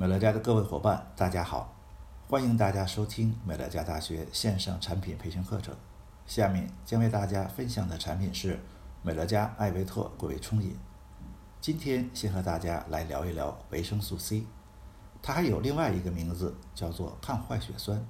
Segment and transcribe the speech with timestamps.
[0.00, 1.74] 美乐家的各位伙伴，大家好！
[2.28, 5.74] 欢迎大家收听美乐家大学线上产品培训课程。
[6.24, 8.60] 下面将为大家分享的产品是
[9.02, 10.76] 美乐家艾维特果味冲饮。
[11.60, 14.46] 今天先和大家来聊一聊维生素 C，
[15.20, 18.00] 它还有另外一个名字，叫做抗坏血酸。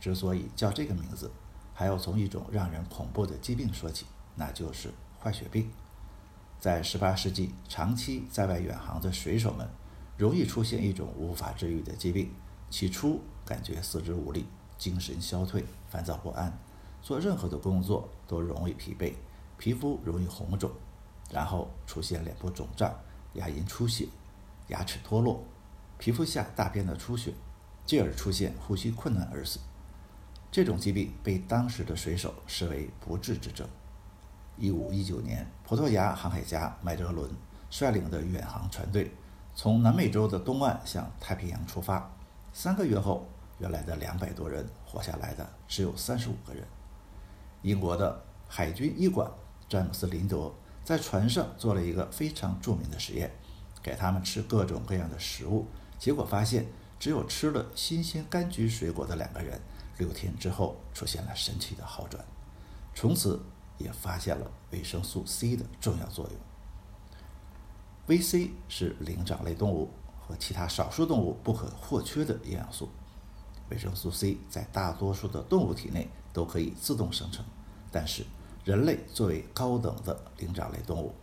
[0.00, 1.30] 之所以叫这个名字，
[1.74, 4.90] 还要从一种让人恐怖的疾病说起，那就是
[5.22, 5.70] 坏血病。
[6.58, 9.68] 在18世纪，长期在外远航的水手们，
[10.16, 12.30] 容易出现一种无法治愈的疾病。
[12.70, 14.46] 起初感觉四肢无力、
[14.76, 16.58] 精神消退、烦躁不安，
[17.00, 19.12] 做任何的工作都容易疲惫，
[19.58, 20.70] 皮肤容易红肿，
[21.30, 22.92] 然后出现脸部肿胀、
[23.34, 24.08] 牙龈出血、
[24.68, 25.44] 牙齿脱落、
[25.98, 27.32] 皮肤下大片的出血，
[27.86, 29.60] 继而出现呼吸困难而死。
[30.50, 33.68] 这种疾病被当时的水手视为不治之症。
[34.56, 37.30] 一五一九年，葡萄牙航海家麦哲伦
[37.70, 39.12] 率领的远航船队。
[39.56, 42.10] 从南美洲的东岸向太平洋出发，
[42.52, 43.24] 三个月后，
[43.58, 46.66] 原来的两百多人活下来的只有三十五个人。
[47.62, 49.30] 英国的海军医馆
[49.68, 50.52] 詹姆斯·林德
[50.82, 53.30] 在船上做了一个非常著名的实验，
[53.80, 55.66] 给他们吃各种各样的食物，
[55.98, 56.66] 结果发现，
[56.98, 59.60] 只有吃了新鲜柑橘水果的两个人，
[59.98, 62.22] 六天之后出现了神奇的好转，
[62.92, 63.40] 从此
[63.78, 66.36] 也发现了维生素 C 的重要作用。
[68.06, 72.88] VC 是灵长类动物和其他少数动物不可或缺的营养素。
[73.70, 77.42] 维生素 C 在大多数的动物体内都可以自动生成，
[77.90, 78.24] 但是
[78.62, 81.14] 人类作为高等的灵长类动物，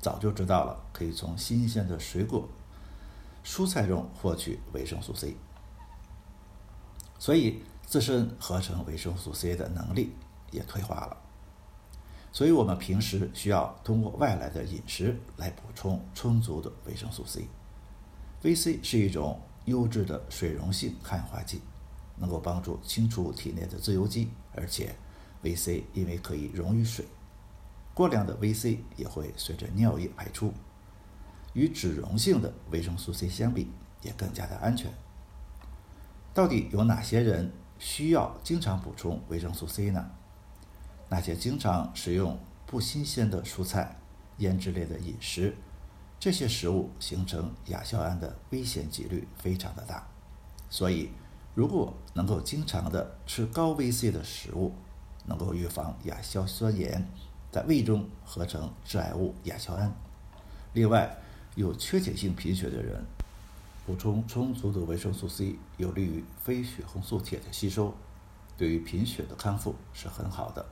[0.00, 2.48] 早就知道了可以从新鲜的水果、
[3.44, 5.36] 蔬菜中获取维生素 C，
[7.18, 10.12] 所以自身合成维生素 C 的能力
[10.52, 11.16] 也退化了。
[12.38, 17.48] 所以我们平时需要通过外来的饮食来补充充足的维生素 C。
[18.40, 21.60] VC 是一种优质的水溶性抗氧化剂，
[22.16, 24.94] 能够帮助清除体内的自由基，而且
[25.42, 27.04] VC 因为可以溶于水，
[27.92, 30.54] 过量的 VC 也会随着尿液排出，
[31.54, 33.68] 与脂溶性的维生素 C 相比
[34.00, 34.92] 也更加的安全。
[36.32, 40.08] 到底有哪些人需要经常补充维生素 C 呢？
[41.08, 43.96] 那些经常食用不新鲜的蔬菜、
[44.38, 45.56] 腌制类的饮食，
[46.20, 50.06] 这些食物形成亚硝胺的危险几率非常的大。
[50.68, 51.10] 所以，
[51.54, 54.74] 如果能够经常的吃高 VC 的食物，
[55.24, 57.06] 能够预防亚硝酸盐
[57.50, 59.90] 在胃中合成致癌物亚硝胺。
[60.74, 61.16] 另外，
[61.54, 63.02] 有缺铁性贫血的人，
[63.86, 67.94] 补充充足的维生素 C 有利于非血红素铁的吸收，
[68.58, 70.64] 对于贫血的康复是很好的。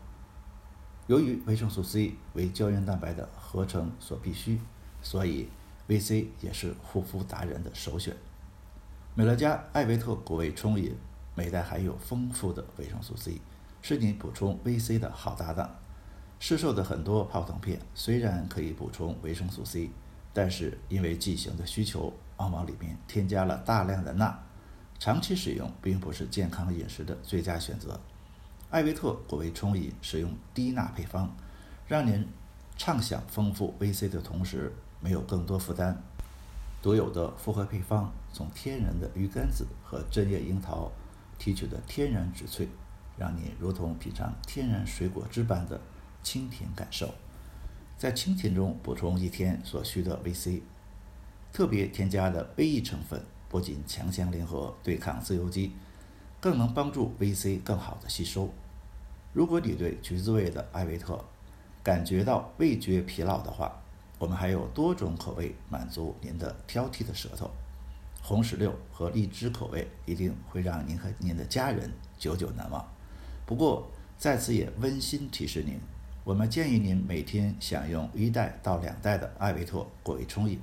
[1.06, 4.58] 由于维生素 C 为胶原蛋白的合成所必需，
[5.00, 5.48] 所以
[5.88, 8.16] VC 也是护肤达人的首选。
[9.14, 10.96] 美乐家艾维特果味冲饮，
[11.36, 13.40] 每袋含有丰富的维生素 C，
[13.80, 15.70] 是你补充 VC 的好搭档。
[16.40, 19.90] 市售的很多泡腾片虽然可以补充维生素 C，
[20.34, 24.36] 但是因为剂型的需求，往往里面添加了大量的钠，
[24.98, 28.00] 长期使用并不是健康饮食的最佳选择。
[28.68, 31.34] 艾维特果味冲饮使用低钠配方，
[31.86, 32.26] 让您
[32.76, 36.02] 畅享丰富 VC 的同时，没有更多负担。
[36.82, 40.90] 独有的复合配方，从天然的鱼肝子和针叶樱桃
[41.38, 42.66] 提取的天然植萃，
[43.16, 45.80] 让您如同品尝天然水果汁般的
[46.24, 47.14] 清甜感受。
[47.96, 50.60] 在清甜中补充一天所需的 VC，
[51.52, 55.72] 特别添加的 V E 成分不仅强强联合对抗自由基。
[56.40, 58.48] 更能帮助 VC 更好的吸收。
[59.32, 61.22] 如果你对橘子味的艾维特
[61.82, 63.80] 感觉到味觉疲劳的话，
[64.18, 67.50] 我们还有多种口味满足您的挑剔的舌头。
[68.22, 72.84] 红石榴和荔枝口味一定会让您和您的家人久久难忘。
[73.44, 75.78] 不过在此也温馨提示您，
[76.24, 80.60] 我们建议您每天享用一袋到两袋的艾维特果味冲饮，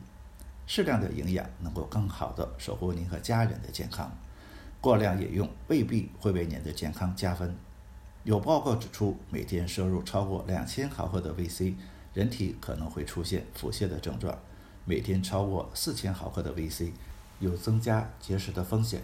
[0.66, 4.12] 适量的营养能够更好的守护您和家人的健康。
[4.84, 7.56] 过量饮用未必会为您的健康加分。
[8.26, 11.76] 有报告指出，每天摄入超过两千毫克的 VC，
[12.14, 14.36] 人体可能会出现腹泻的症状；
[14.84, 16.92] 每天超过四千毫克的 VC，
[17.40, 19.02] 有增加结石的风险。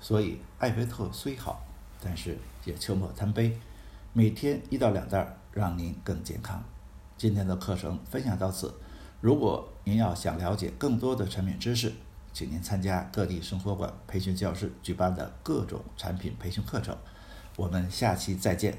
[0.00, 1.66] 所以，艾维特虽好，
[2.00, 3.58] 但是也切莫贪杯。
[4.12, 6.62] 每天一到两袋，让您更健康。
[7.18, 8.72] 今天的课程分享到此。
[9.20, 11.92] 如果您要想了解更多的产品知识，
[12.36, 16.94] 请您参加各地生活馆培训教室举办的各种产品培训课程，
[17.56, 18.76] 我们下期再见。